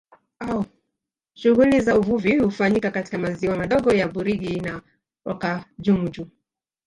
[1.33, 4.81] Shughuli za uvuvi hufanyika katika maziwa madogo ya Burigi na
[5.25, 6.27] Rwakajunju